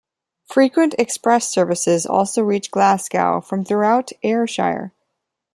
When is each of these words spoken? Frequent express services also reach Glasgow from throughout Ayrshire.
Frequent 0.45 0.95
express 0.97 1.47
services 1.47 2.07
also 2.07 2.41
reach 2.41 2.71
Glasgow 2.71 3.39
from 3.39 3.63
throughout 3.63 4.09
Ayrshire. 4.23 4.93